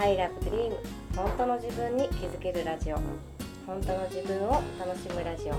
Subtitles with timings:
[0.00, 0.72] I love dream
[1.16, 2.96] 本当の自分に気づけるラジオ。
[3.66, 5.54] 本当の自分を楽しむラジオ。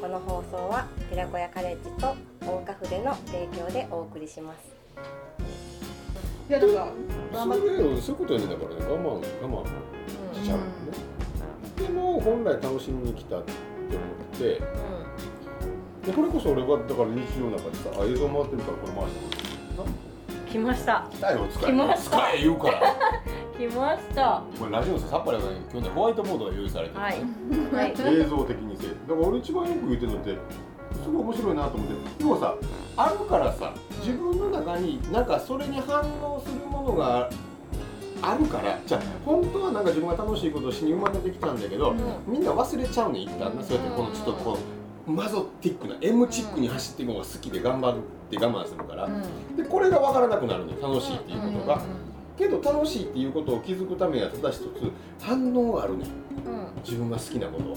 [0.00, 4.74] この放送は寺子屋カレッジと大岡筆の提供でお送りします。
[6.48, 6.64] いやな
[7.44, 9.66] んかそれそういうことやねだからね我慢我慢。
[10.34, 10.70] しちゃうのね、
[11.76, 13.52] でも本来楽しみに来たって
[13.90, 13.98] 思
[14.32, 14.62] って。
[16.06, 20.03] でこれこそ俺はだから日常の中でさあ映像回ってるからこれ回して
[20.54, 21.08] 来ました。
[21.12, 22.10] 使えよ使来ました。
[22.16, 22.80] 使え言うから。
[23.58, 24.42] 来ました。
[24.56, 27.14] これラジオささっぱりだから今日ねホワイトボードが用意されてる、はい。
[27.74, 28.20] はい。
[28.20, 30.38] 映像的にせだから俺一番よく言ってるのって
[31.02, 32.18] すごい面白いなと思って。
[32.18, 32.54] でもさ
[32.96, 37.28] あるからさ自分の中になんかそれに反応するものが
[38.22, 41.98] あるからじゃあ本当はなんか自分が楽しいことをしに生まれてきたんだけど、うん。
[42.28, 49.08] みんな忘れちゃうね一旦なそうやってこのちょっとこうマゾティックな M チックに走っていくのが好きで頑張るって我慢するから、
[49.56, 50.78] でこれが分からなくなるのよ。
[50.80, 51.82] 楽しいっていうことが、
[52.38, 54.64] けど楽しいっていうことを気づくためにはただ一つ
[55.20, 56.06] 反応があるね。
[56.84, 57.70] 自分が好きなこと。
[57.70, 57.76] を。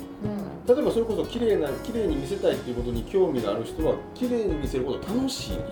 [0.75, 5.63] 例えばそれこそ綺麗な綺麗に見せたいっていうことに興味がある人は綺麗に見せること楽しいね、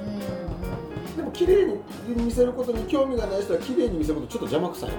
[1.18, 1.80] でも綺麗に
[2.24, 4.96] 見せることに興味がない人は綺麗に見せることちょっと邪魔くさいね、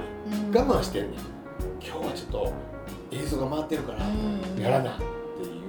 [0.53, 1.21] 我慢してんねん。
[1.81, 2.53] 今日はちょっと
[3.13, 3.99] 映像が回ってるから
[4.63, 4.97] やらな。
[4.97, 5.26] って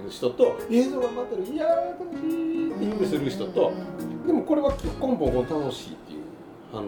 [0.09, 1.69] 人と映像が回ってるいやー
[1.99, 3.71] 楽しいっていうする人と
[4.25, 6.23] でもこれは根本この楽しいっていう
[6.71, 6.85] 反応。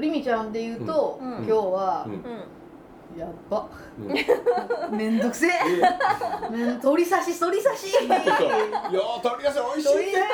[0.00, 1.28] りみちゃんで言うと、うん。
[1.38, 3.18] 今日はう、ん。
[3.18, 3.66] やっば。
[3.98, 4.02] う
[4.94, 4.96] ん。
[4.96, 5.50] めんどくせえ。
[6.96, 7.90] り差し取り差し。
[7.90, 8.94] そうそう。
[8.94, 10.24] よー取り出せ美味しいね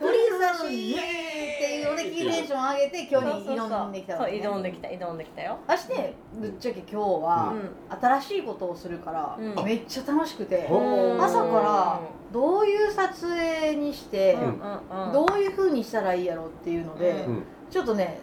[0.00, 1.59] 取り差しって
[1.90, 5.58] いうのでキーテンション上げて今日に挑んできたそう挑んできた挑んできたよ。
[5.66, 7.70] あしてぶっちゃけ今日うはん。
[8.00, 9.64] 新しいことをするからうん。
[9.64, 10.66] めっちゃ楽しくて
[11.20, 12.00] 朝から
[12.32, 14.36] どういう撮影にして
[15.12, 17.26] どういう風にしたらいいやろっていうので
[17.70, 18.20] ちょっとね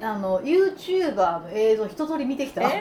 [0.00, 2.62] あの YouTuber の映像一通り見てきた。
[2.62, 2.78] 偉いへ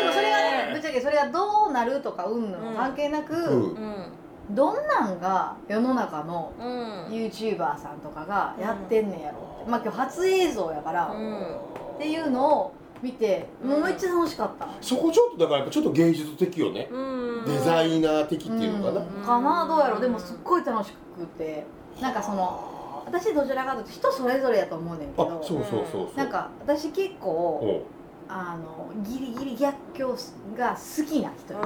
[0.00, 2.74] でもそれがねぶっねちゃけそれがどうなるとかうんぬん。
[2.74, 4.12] 関係なく、うん
[4.50, 7.14] どんなんが世の中のうん。
[7.14, 11.98] YouTuber さんとかがやってんねんやろって、まあ今日初映像やから、っうん。
[11.98, 12.72] ていうのを
[13.02, 16.88] 見てもうめっちゃ楽しかった、そこちょっとだからやっぱちょっと芸術的よね。
[16.90, 17.44] うん。
[17.44, 19.06] デザイナー的っていうのかな、うん。
[19.24, 19.98] かなどうやろ。
[19.98, 21.64] うでもすっごい楽しくて。
[22.00, 25.24] なんかその私どちらかというと人それぞれやと思うねんけど。
[25.24, 26.16] あそうそうそうそう。
[26.16, 27.82] なんか私結構お
[28.28, 30.16] あのギリギリ逆境
[30.56, 31.60] が好きな人や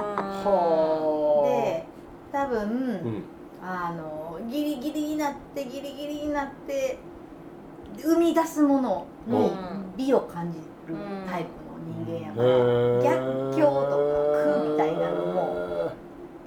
[2.37, 2.65] 多分、う
[3.09, 3.23] ん。
[3.59, 6.99] あのギリギリになってギリギリになって
[7.97, 9.51] 生み出すものに
[9.97, 10.95] 美を感じる
[11.27, 12.47] タイプの人間やから、
[13.01, 15.91] 逆境とか苦みたいなのも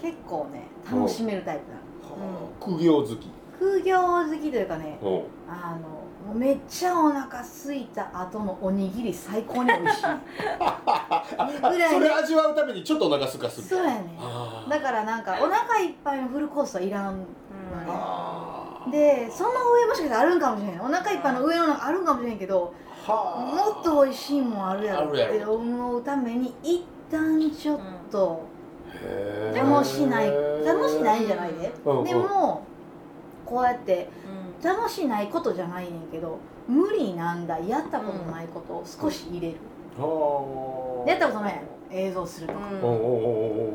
[0.01, 2.51] 結構ね楽しめるタイプなの。
[2.61, 3.29] 苦行好き。
[3.59, 10.03] 苦行好きというかねおあのもうめっちゃお腹空いた後のおにぎり最高に美味しい。
[11.61, 14.17] ぐらいそれ味わうためにちょっとお腹すかするそうやね
[14.69, 17.25] だからなんかお腹いっぱいのフルコースはいらんのね
[17.89, 18.91] あー。
[18.93, 22.73] でその上もしかしたらあるんかもしれないお腹いっぱいの上の中あるんかもしれんけど
[23.05, 28.43] はもっと美味しいもんあるやろって思うために一旦ちょっと
[29.03, 29.71] へー。
[29.73, 30.31] 楽しない
[30.65, 31.73] 楽しないんじゃないで。
[31.85, 32.05] うんうん。
[32.05, 32.63] でも
[33.45, 34.09] こうやって
[34.63, 36.39] 楽しないことじゃないねんけど
[36.69, 37.59] 無理なんだ。
[37.59, 39.57] やったことないことを少し入れる。
[39.99, 42.61] はやったことないやろ映像するとか。
[42.83, 42.93] おおお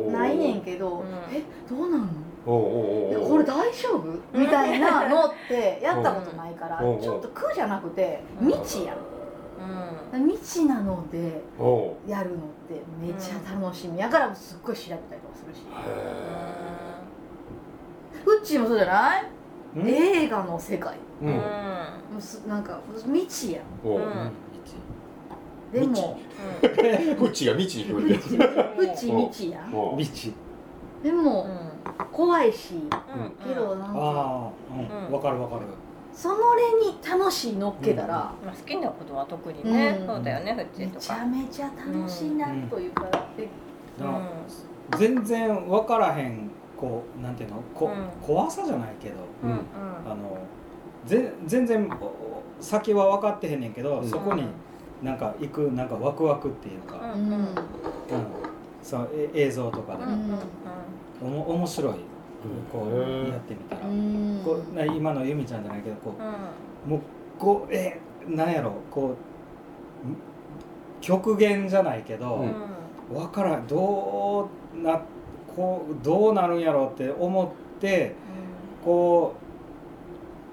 [0.06, 1.06] おおないねんけどうん。
[1.36, 2.08] えどうなんの？
[2.46, 4.38] これ大丈夫？
[4.38, 7.02] みたいなのってやったことないからうん。
[7.02, 8.98] ちょっと苦じゃなくて未知やん。
[10.14, 10.28] うん。
[10.30, 11.42] 未知なので
[12.08, 12.40] やるのっ
[12.70, 13.98] てめっちゃ楽しみ。
[14.00, 15.60] やからすっごい調べたりとかするし。
[15.60, 15.64] へ
[18.26, 19.24] うっちーもそうじゃない？
[19.24, 19.30] うん
[19.78, 20.98] 映画の世界。
[21.22, 21.34] ーうん。
[21.34, 21.40] も
[22.18, 23.64] うすなんか未知やん。
[23.84, 24.00] おう。
[24.00, 24.32] うん。
[25.72, 26.18] でも
[26.62, 26.68] フ
[27.26, 29.52] ッチが未知に聞こえてるうち未知。
[29.52, 29.74] やん。
[29.76, 29.98] おう。
[29.98, 30.34] ビチ
[31.04, 31.48] でも
[32.12, 32.76] 怖いし
[33.46, 34.52] けどなんかああ
[35.08, 35.14] うん。
[35.14, 35.62] わかるわかる。
[36.14, 40.08] そのれに楽しい乗っけたらまあ好きなことは特にねうん。
[40.08, 41.02] そうだよねフッチとか。
[41.02, 43.04] ちゃめちゃ楽しいなというか
[43.36, 43.50] で
[44.00, 44.12] だか
[44.92, 47.62] ら全然分からへんこうなんていうの？
[47.74, 48.26] こ、うん。
[48.26, 49.58] 怖さじゃないけどうんうん。
[49.58, 49.62] うん
[50.12, 50.38] あの
[51.06, 51.90] ぜ全然
[52.60, 54.10] 先は分かってへんねんけど、うん。
[54.10, 54.44] そこに
[55.04, 57.48] なんか行くなんかワクワクっていうか、うんうん。
[58.82, 60.40] そうえ映像とかでうんうん
[61.22, 61.94] おも面白い
[62.72, 64.42] こうやってみたら、うん。
[64.44, 66.14] こうな今の由美ちゃんじゃないけどこ
[66.86, 67.00] うもう
[67.38, 69.16] こうえなんやろこう
[71.02, 73.16] 極限じゃないけど、うん。
[73.16, 75.00] わからんどうな
[75.56, 78.16] こうどうなるんやろうって思って
[78.84, 79.46] こう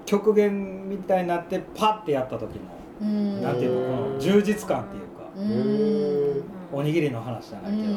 [0.05, 2.61] 極限みたいになってパッてやった時の、
[3.01, 3.41] うん。
[3.41, 6.79] なんていうのこの充実感っていうか、うん。
[6.79, 7.93] おにぎりの話じゃないけど、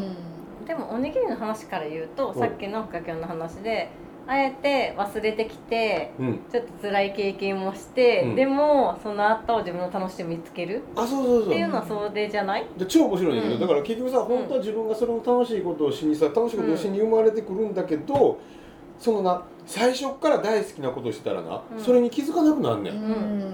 [0.67, 3.88] でもおにぎりの話から言うとうんさっきの深きょんの話で
[4.28, 6.40] あえて忘れてきてうん。
[6.50, 8.34] ちょっと辛い経験もして、うん。
[8.34, 11.46] でもその後自分の楽しみ見つけるあそうそうそう。
[11.49, 12.67] っていうのはそれじゃない？
[12.76, 13.61] で超面白いんだけど、うん。
[13.61, 18.38] だから結局さ本当は自分がそれを楽しいことをしにさ楽しいことをしに生まれてくるんだけど、
[18.98, 21.82] そのな最初っから大好きなことをしてたらな、うん。
[21.84, 22.96] それに気づかなくなんねん、う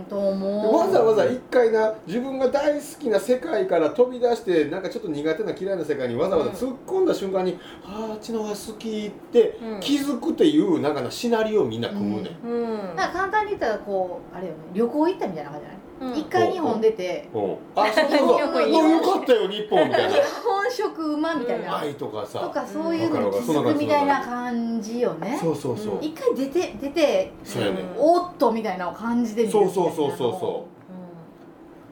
[0.03, 0.77] んとで思う。
[0.77, 9.81] わざわざ一回な自分が大好きな世界から飛び出してなんかちょっと苦手な嫌いな世界にわざわざ突っ込んだ瞬間に「あああっちの方が好き」ってうん。
[9.81, 12.97] 気づくっていうなんかなシナリオをみんな組むねん、うん。
[12.97, 15.77] だから簡単に言ったらこうあれよね旅行行ったみたいな感じじゃない？
[15.77, 15.82] うん
[16.15, 17.29] 一回日本出て。
[17.33, 17.39] う。
[17.39, 18.39] んあそうそうも う。
[18.41, 20.17] よかったよ日本みたいな。
[20.45, 21.79] 本職馬みたいな。
[21.79, 22.41] 愛とかさ。
[22.41, 25.39] とかそういうのに気づくみたいな感じよね。
[25.41, 26.05] そうそうそう、うん。
[26.05, 27.75] 一回出て出てそうやね。
[27.75, 30.69] んおっとみたいな感じで見るそうそうそうそうそう。
[30.69, 30.73] う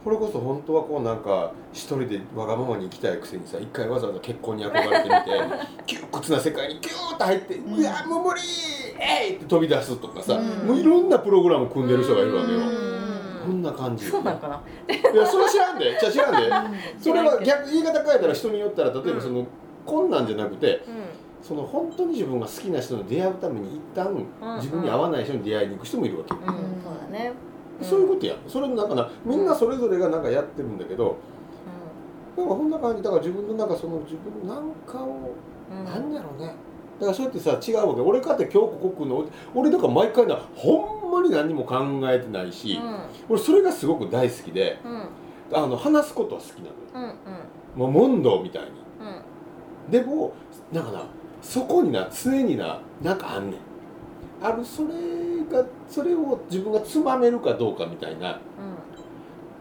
[0.03, 5.15] これこそ本当はこうなんか一人でわがままに生きたいくせにさ一回わざわざ結婚に憧れてみて
[5.85, 7.79] 窮屈な世界にギューッと入って「ん。
[7.79, 8.41] うわもう無理
[8.99, 10.69] えい!」って飛び出すとかさ、うん。
[10.69, 12.90] もういろんなプログラム組んでる人がいるわけよ、うん
[13.45, 14.07] こんな感じ。
[14.07, 14.63] そうなのかな。
[14.89, 15.97] いやそれは知らんで。
[15.99, 16.77] じゃあ知らんで。
[16.97, 17.03] うん。
[17.03, 19.47] それは逆言い方変えたら人によったら例えばその、
[19.85, 24.15] こんなんじゃなくてうその本当に自分が好きな人に出会うために一旦
[24.57, 26.35] 自分に合わない人に出会いに行く人もいるわけ。
[26.35, 26.55] うん、そう
[27.13, 27.33] だね。
[27.83, 28.35] そういうことや。
[28.47, 31.17] それなんかなみんなそれぞれがなんかやってるんだけど、
[32.37, 35.35] なんかこんな感じだから自分のなんかその自分なんかを、
[35.71, 35.85] うん。
[35.85, 36.55] なんやろうね。
[37.01, 38.01] だからそうやってさ違うわけ。
[38.03, 43.01] 俺かって今日ここ来るの俺だから毎回なほんまに何にも考えてないし、うん。
[43.29, 45.57] 俺それがすごく大好きでうん。
[45.57, 46.75] あの話すことは好きなのよ。
[46.95, 47.93] うんうん。
[47.93, 48.69] もう問答みたいに。
[48.69, 49.91] うん。
[49.91, 50.33] でも
[50.73, 51.03] なんかな
[51.43, 53.61] そこにな常にななんかあんねん。
[54.43, 54.89] あるそれ
[55.51, 58.41] がそれを自分がつまめるかどうかみたいな。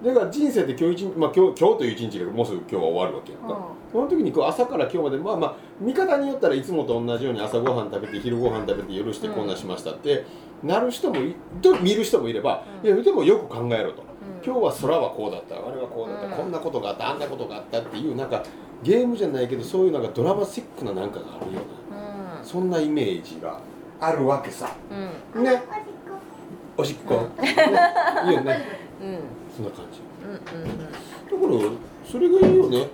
[0.01, 10.25] だから人生って今日一日、まあ、今日今日という一日がもうすぐ今日は終わるわけやんか、その時にこう朝から今日までまあまあ見方によったらいつもと同じように朝ごはん食べて昼ごはん食べて夜してこんなしましたって、
[10.64, 12.88] なる人もいと見る人もいれば、うん。
[12.88, 14.44] いやでもよく考えろと、うん。
[14.46, 15.56] 今日は空はこうだった。
[15.56, 16.32] あれはこうだった、うん。
[16.32, 18.44] こんなことがあったあんなことがあったっていうなんか
[18.84, 22.46] ゲームじゃないけどそういうなんかドラマチックななんかがあるようなうん。
[22.46, 23.60] そんなイメージが
[24.00, 24.72] あるわけさ。
[25.36, 25.44] うん。
[25.44, 25.62] ね。
[26.78, 27.44] おしっこ、うん。
[27.44, 27.56] ね
[28.28, 28.66] いいよね。
[29.02, 29.20] うん。
[29.56, 30.02] そんな感じ。
[30.24, 30.78] うんうん。
[30.80, 31.72] だから
[32.10, 32.88] それがいいよね。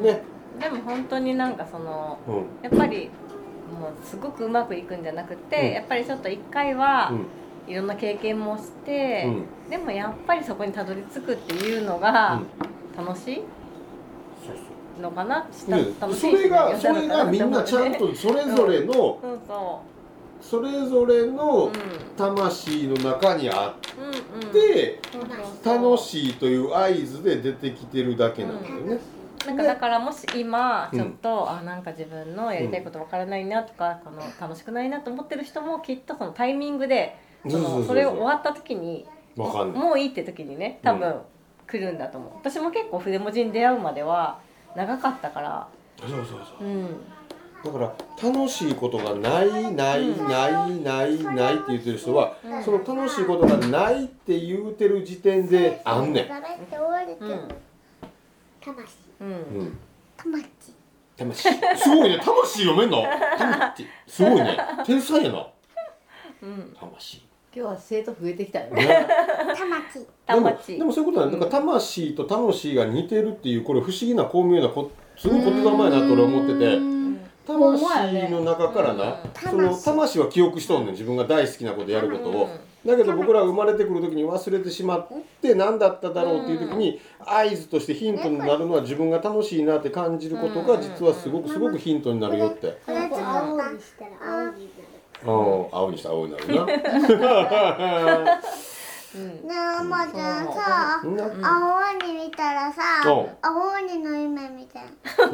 [0.00, 0.06] うん。
[0.06, 0.22] ね。
[0.60, 2.34] でも本当になんかそのうん。
[2.62, 3.10] やっぱり
[4.04, 5.72] すごくうまくいくんじゃなくて、うん。
[5.74, 7.26] やっぱりちょっと一回はうん。
[7.66, 9.70] いろんな経験もしてう、ん。
[9.70, 12.42] でもやっぱりそこにたどり着くっていうのが
[12.96, 13.34] 楽しい？
[13.36, 14.62] そうそ
[14.98, 15.02] う。
[15.02, 16.20] のかな、したね楽しい？
[16.20, 19.82] それがしそれがみんなちゃんとそれぞれのそうそ
[20.42, 21.72] それぞれう、うん、の
[22.18, 24.48] 魂の中にあうんうん。
[24.50, 25.00] って
[25.64, 28.98] 楽しいという合図で出てきてるだけなんだよね。
[29.46, 30.98] なんかだからもし今うん。
[30.98, 37.16] ちょっと、あなんか自分のやりたいことわからないなとか、この楽しくないなと思ってる人もきっとそのタイミングで
[37.48, 39.82] そのそれを終わった時にわかんない。
[39.82, 41.20] もういいって時にね多分
[41.66, 44.38] 来るんだと思う、私も結構筆文字に出会うまでは
[44.76, 45.68] 長かったから。
[46.00, 46.24] そうそう
[46.58, 46.66] そう。
[46.66, 47.00] うん。
[47.64, 52.62] だから楽しいことがないないないないないって言ってる人は、うん。
[52.62, 56.24] その楽しいことがないって言うてる時点であんねん。
[56.24, 57.48] うん。
[58.60, 59.78] 魂うんうん。
[60.16, 60.44] 魂
[61.16, 61.48] 魂。
[61.76, 62.20] すごいね。
[62.22, 63.02] 魂読めんの？
[63.38, 63.86] 魂。
[64.06, 64.58] すごいね。
[64.84, 65.46] 天才やな。
[66.42, 67.22] うん魂。
[67.56, 69.08] 今日は生徒増えてきたよねね。
[69.56, 71.38] 魂でも魂でもそういうことなんだ。
[71.38, 76.93] だから魂と楽しいが似てるっていうこれ不思議な巧妙なこすごい言霊やなと俺思ってて。
[77.46, 80.92] うん魂の中からな、うんその魂は記憶しとんねん。
[80.92, 82.50] 自分が大好きなことやることを、うん
[82.86, 85.08] だけど僕らが生まれてくる時に忘れてしまっ
[85.40, 92.94] て何だっただろうっていう時に合図としてヒントになるのは自分が楽しいなって感じることが実はすごくすごくヒントになるよって、青
[93.72, 94.68] にしたら青に
[95.24, 95.30] うん、
[95.72, 98.40] 青にしたら青になるな
[99.18, 101.16] ねえおばちゃんさそん。
[101.16, 103.08] な青鬼見たらさう。
[103.08, 103.10] ん
[103.42, 104.84] 青鬼の夢みたい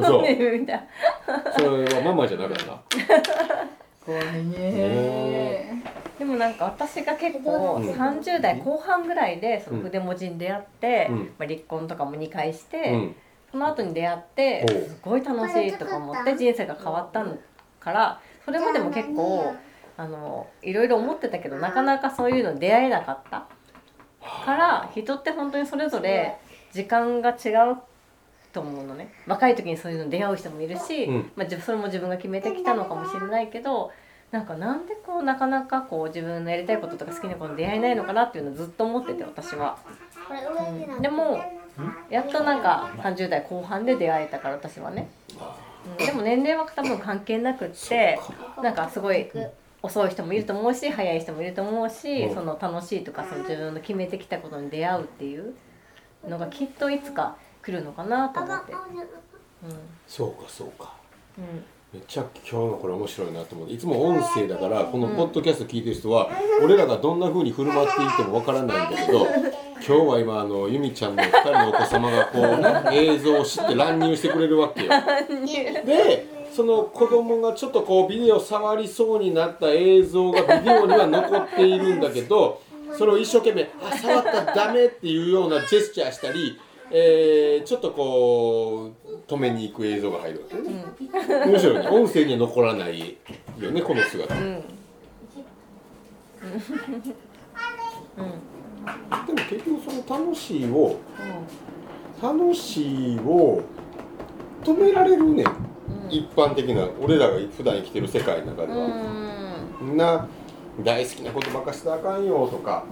[0.03, 0.59] そう。
[0.59, 0.77] みた。
[0.77, 0.89] い
[1.57, 2.97] それはママじゃなかった。
[4.05, 5.83] 怖いね。
[6.19, 7.91] でもなんか私が結構うん。
[7.91, 11.19] 30代後半ぐらいでその筆文字に出会って、うん。
[11.39, 13.17] まあ、離婚とかも2回して、うん。
[13.51, 17.25] その後に出会ってすごい楽しいとか思って人生が変わった
[17.81, 19.55] からそれまでも結構
[19.97, 23.47] あのいろいろ思ってたけどなかなかそういうの出会えなかった
[24.23, 26.37] から人って本当にそれぞれ
[26.73, 27.77] 時間が違う
[28.53, 29.13] と思うのね。
[29.27, 31.33] 若い時にそういうの出会う人もいるし、うん。
[31.37, 33.93] まあ、自それも自分が決めてきたのかもしれないけど
[34.31, 39.79] なんかなんでこうなかなかこう自分のやりたいこととか好きなことに出会えないのかなっていうのをずっと思ってて私は。
[40.31, 41.03] うん。
[41.03, 41.41] でも
[42.11, 45.09] やっとなんか30代後半で出会えたから私はね、
[45.99, 46.07] うん。
[46.07, 48.19] でも年齢は多分関係なくって
[48.63, 49.31] なんかすごい
[49.83, 52.35] 遅い人もいると思うし早い人もいると思うし、うん。
[52.35, 55.55] その楽しいとかその自分の決めてきたことに出会うっていう
[56.29, 58.73] のがきっといつか来るのかなと思って、
[60.07, 60.95] そうかそうか
[61.39, 66.31] うんうん、めっちゃ今日のこれ面白いなと思っていつも音声だからこのポッドキャスト聞いてる人は、
[66.63, 74.91] 俺らがどんな風に振る舞っていてもわからないんだけど今日は今あの由美ちゃんの2人のお子様がこうね 映像を知って乱入してくれるわけよ。
[75.85, 82.61] でその子供がちょっとこうビデオ触りそうになった映像がビデオには残っているんだけど
[82.99, 86.59] それを一生懸命「あ触ったらダメ」っていうようなジェスチャーしたり、
[86.91, 90.85] えーちょっとこう止めに行く映像が入るわけね。
[91.47, 91.89] 面白いね。
[91.89, 93.17] 音声には残らない
[93.61, 94.35] よねこの姿。
[94.35, 94.43] うん。
[94.43, 94.57] うん。
[94.57, 94.63] で
[99.33, 100.97] も結局その楽しいを
[102.21, 103.63] 楽しいを
[104.65, 105.45] 止められるね
[106.11, 108.89] 一般的な俺らが普段生きてる世界の中でうんは、
[109.81, 109.97] みん。
[109.97, 110.29] な
[110.85, 112.85] 大好きなことばっかしたらあかんよとか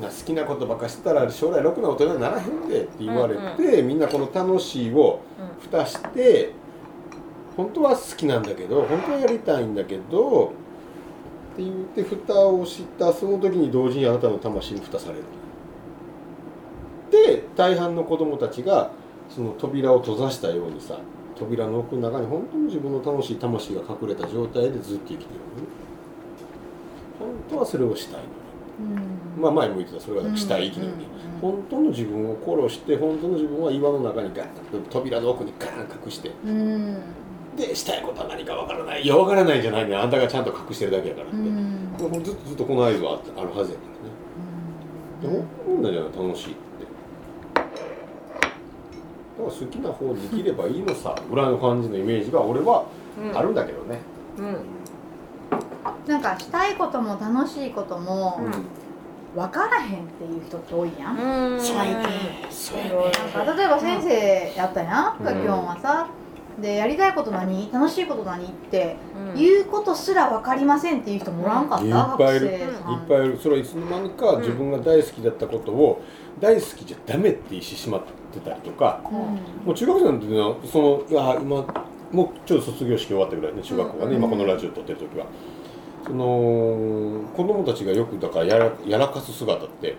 [0.00, 5.20] 好きなことばっかしてたら将来ろくな大人にならへんでって言われて、みんなこの楽しいを
[5.60, 6.52] 蓋して
[7.56, 10.52] 本当は好きなんだけど本当はやりたいんだけど
[11.54, 15.24] って言って蓋をしたその時に同時にあなたの魂に蓋される。
[17.10, 18.92] で大半の子供たちが
[19.28, 20.98] その扉を閉ざしたようにさ
[21.40, 25.68] 扉の奥の中に本当に自分の楽しい魂が隠れた状態でずっと生きてるのね。
[27.18, 29.06] 本当はそれをしたいのに
[29.40, 30.00] まあ前も言ってた。
[30.00, 31.06] それがしたい生きのに、
[31.40, 36.30] 本当の自分を殺して本当の自分は岩の中にガッと扉の奥にガーン隠して。
[36.44, 36.96] うん。
[37.56, 39.02] でしたいことは何かわからない。
[39.02, 39.96] いやわからないんじゃないね。
[39.96, 41.88] あんたがちゃんと隠してるだけやからって、うん。
[41.98, 43.84] ずっとずっとこの合図はあるはずやか
[45.22, 45.34] らね。
[45.34, 46.12] でもこんなんじゃない？
[46.28, 46.52] 楽しい。
[46.52, 46.60] って
[49.44, 52.84] 好きな方で生きればいいのさぐらいの感じのイメージが俺は
[53.18, 53.36] うん。
[53.36, 53.98] あるんだけどね。
[54.38, 54.56] うん。
[56.06, 61.60] なんかしたいことも楽しいこともうん、分からへんっていう人って多いやん、うん。
[61.60, 62.08] そうやね。
[62.50, 62.90] そうやね。
[63.34, 65.24] なんか例えば先生やったやん、うん。
[65.24, 66.08] が今日はさ
[66.60, 67.70] でやりたいこと何？
[67.72, 68.44] 楽しいこと何？
[68.44, 68.96] って
[69.34, 69.40] うん。
[69.40, 72.46] 言うことすら分かりませんっていう人もおらんかった、いっぱいいる。
[72.46, 72.60] いっ
[73.08, 73.38] ぱいいる。
[73.40, 76.02] それはいつの間にか自分が大好きだったことを
[76.40, 78.02] 大好きじゃダメって言ってしまっ
[78.32, 79.16] てたりとかうん。
[79.66, 84.16] もう中学生なんていうのはそのあ今もうちょっと卒業式終わったぐらいね中学校がね、うん。
[84.18, 85.26] 今このラジオ撮ってる時は。
[86.02, 89.96] その子供たちがよくだからやらやらかす姿って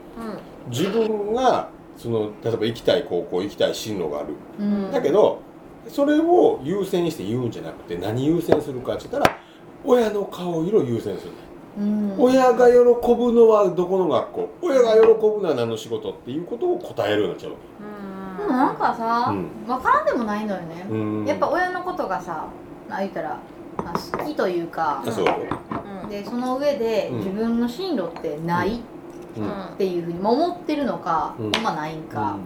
[0.70, 4.30] 自分がその例えば行きたい高校行きたい進路がある。
[4.60, 4.92] うん。
[4.92, 5.42] だけど
[5.88, 9.38] それを優先して言うんじゃなくて何優先するかって言ったら
[9.84, 11.32] 親の顔色を優先する、
[11.80, 12.16] うん。
[12.18, 14.50] 親が喜ぶのはどこの学校？
[14.62, 17.54] 親が喜ぶのは何の仕事っていうことを答えるようになっちゃう。
[17.54, 17.58] わ
[18.38, 19.48] でもなんかさ、うん。
[19.66, 20.86] 分からんでもないのよね。
[20.88, 21.26] け、うん。
[21.26, 22.48] やっぱ親のことがさ
[22.90, 23.40] あ言ったら
[23.78, 25.26] あ好きというかあそう。
[26.10, 27.18] でその上でうん。
[27.18, 28.80] 自分の進路ってないっ
[29.38, 31.52] うんていうふうに思ってるのか、うん。
[31.64, 32.38] まあないんか、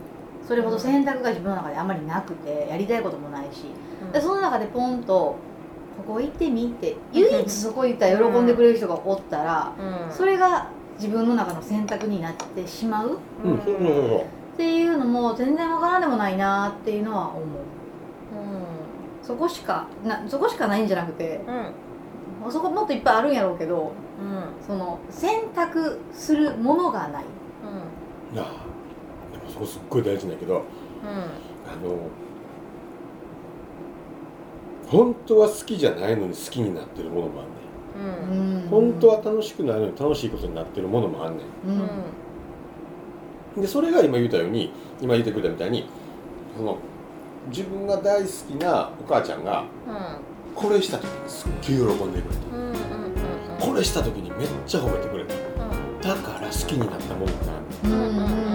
[0.48, 3.66] それほど選択が自分の中であんまりなくてやりたいこともないし、
[4.14, 5.36] でその中でポンと
[6.08, 9.72] 「ここ行ってみ」って唯一そこ行ったら喜んでくれる人がおったら、
[10.12, 13.18] それが自分の中の選択になってしまう。
[13.44, 13.52] うん。
[13.52, 13.58] うん。
[13.58, 14.20] そうそうそう
[14.56, 17.42] っていうのも全然わからんでもないなっていうのは思う。
[19.22, 21.42] そこしかなそこしかないんじゃなくて
[22.52, 23.92] そこもっといっぱいあるんやろうけど
[24.66, 27.26] その選択するものがない。
[28.34, 28.46] なあ。
[28.46, 28.75] でも
[29.56, 30.64] そこすっごい大事なんやけど
[31.66, 32.10] あの
[34.88, 38.64] 本当は好きじゃないのに好きになってるものもあんねん。
[38.64, 38.70] うん。
[38.70, 41.72] 本当は楽しくないのに楽しいことになってるものもあんねう
[43.58, 43.60] ん。
[43.62, 44.72] んでそれが今言ったように
[45.02, 45.88] 今言ってくれたみたいに
[46.58, 46.78] その
[47.48, 48.32] 自分が大好き
[48.62, 49.64] なお母ちゃんが
[50.54, 53.66] これした時にすっげえ喜んでくれた。
[53.66, 55.34] これした時にめっちゃ褒めてくれた。
[56.10, 57.34] だから好きになったものが
[57.86, 58.22] うんう
[58.52, 58.55] ん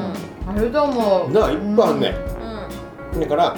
[0.50, 2.14] あると思うなあいっぱいあんね
[3.12, 3.18] うん。
[3.18, 3.56] んだから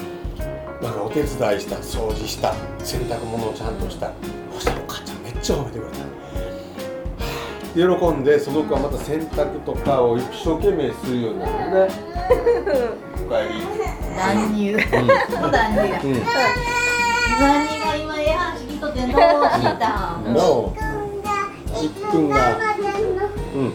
[0.83, 1.29] なんかお手伝い
[1.61, 4.11] した掃除した洗濯物をちゃんとした。
[4.53, 5.99] そしたらお母ちゃんめっちゃ褒めてくれた。
[6.01, 6.13] はあ
[7.75, 11.53] 喜んでその子はまた洗濯とかを一生懸命するようになる
[11.89, 11.95] ね。
[13.25, 13.63] おかえり
[14.17, 14.83] 乱入うも
[15.49, 16.13] う乱入やん、うん。
[16.13, 19.13] 乱入が今ええ話聞いとってどうし
[19.79, 20.19] た？
[20.19, 20.35] ん。
[20.35, 20.77] の
[21.75, 22.37] ちっくんが。
[23.55, 23.73] うん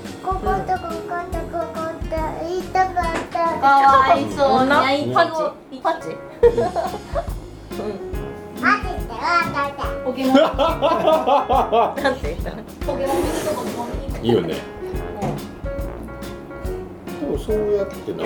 [3.68, 4.56] かわいそうに。
[4.64, 5.38] 女いパッチ？
[8.64, 9.18] あって言ってわ
[9.54, 10.36] かったポケモン。
[10.36, 12.50] なんて言った？
[12.52, 12.56] の
[12.86, 13.16] ポケモン。
[13.18, 13.88] 見るとこも
[14.24, 14.56] いいよね。
[17.20, 18.24] でもそうやってな。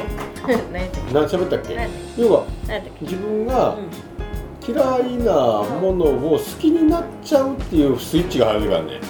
[0.71, 1.67] 何やったっ何喋ったっけ？
[2.17, 3.05] 要はけ何やったっけ？
[3.05, 3.89] 自分がうん。
[4.63, 5.33] 嫌いな
[5.81, 9.01] ものを好きになっちゃうっていうスイッチが入るからね。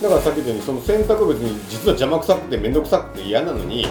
[0.00, 3.86] だからさっき言ったようにその洗濯別に実は邪魔くさくて面倒くさくて嫌なのに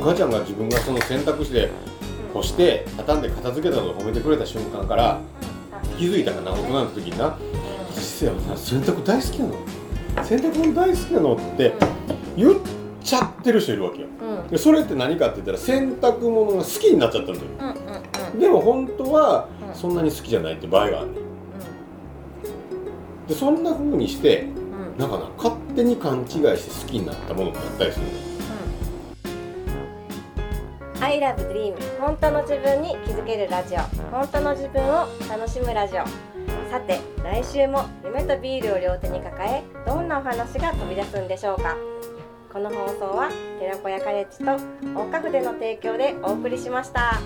[0.00, 1.70] お母ちゃんが自分がその洗濯して
[2.32, 5.20] 干して畳んで片付けたのを褒めてくれた瞬間から
[5.98, 7.38] 気づいたかな大人の時にな
[7.94, 9.54] 「実はさ洗濯大好きなの？
[10.24, 11.72] 洗濯物大好きなの」って
[12.36, 12.54] 言っ
[13.02, 14.08] ちゃってる人いるわけよ。
[14.20, 14.38] うん。
[14.38, 17.46] うんでそれって何かって言ったら洗濯物が好きになっちゃったんだよ。
[17.60, 19.74] うんうんでも本当はうん。
[19.74, 21.08] そんなに好きじゃないって場合がある
[23.28, 24.48] でそんな風にしてうん。
[24.48, 24.54] うん
[24.98, 28.12] なんかな勝手に勘違いして好きになったものってあったりするの
[31.14, 33.78] I love dream 本当の自分に気づけるラジオ。
[34.10, 36.04] 本当の自分を楽しむラジオ。
[36.68, 41.76] さて来週も夢とビールを両手に抱えどんなお話が飛び出すんでしょうか。
[42.52, 43.30] この放送は
[43.60, 44.44] 寺子屋カレッジと
[44.98, 47.20] 大花筆の提供でお送りしました。